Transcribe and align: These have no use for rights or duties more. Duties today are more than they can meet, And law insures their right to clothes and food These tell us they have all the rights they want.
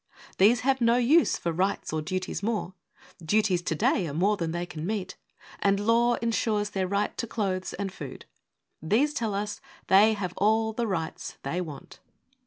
These 0.39 0.61
have 0.61 0.81
no 0.81 0.95
use 0.97 1.37
for 1.37 1.51
rights 1.51 1.93
or 1.93 2.01
duties 2.01 2.41
more. 2.41 2.73
Duties 3.23 3.61
today 3.61 4.07
are 4.07 4.15
more 4.15 4.35
than 4.35 4.49
they 4.51 4.65
can 4.65 4.83
meet, 4.83 5.15
And 5.59 5.79
law 5.79 6.15
insures 6.15 6.71
their 6.71 6.87
right 6.87 7.15
to 7.19 7.27
clothes 7.27 7.73
and 7.75 7.93
food 7.93 8.25
These 8.81 9.13
tell 9.13 9.35
us 9.35 9.61
they 9.89 10.13
have 10.13 10.33
all 10.37 10.73
the 10.73 10.87
rights 10.87 11.37
they 11.43 11.61
want. 11.61 11.99